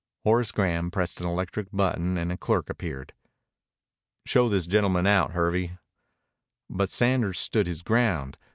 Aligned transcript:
Horace 0.23 0.51
Graham 0.51 0.89
pressed 0.89 1.21
an 1.21 1.27
electric 1.27 1.67
button 1.71 2.17
and 2.17 2.31
a 2.31 2.35
clerk 2.35 2.71
appeared. 2.71 3.13
"Show 4.25 4.49
this 4.49 4.65
gentleman 4.65 5.05
out, 5.05 5.33
Hervey." 5.33 5.77
But 6.71 6.89
Sanders 6.89 7.37
stood 7.37 7.67
his 7.67 7.83
ground. 7.83 8.39